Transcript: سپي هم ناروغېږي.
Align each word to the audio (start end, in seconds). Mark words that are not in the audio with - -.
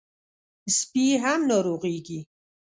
سپي 0.77 1.05
هم 1.23 1.39
ناروغېږي. 1.49 2.19